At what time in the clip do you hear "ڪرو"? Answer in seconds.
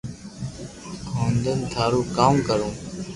2.47-2.69